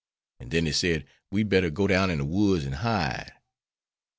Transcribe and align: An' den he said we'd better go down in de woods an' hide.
An' 0.39 0.49
den 0.49 0.65
he 0.65 0.71
said 0.71 1.05
we'd 1.29 1.47
better 1.49 1.69
go 1.69 1.85
down 1.85 2.09
in 2.09 2.17
de 2.17 2.25
woods 2.25 2.65
an' 2.65 2.71
hide. 2.87 3.33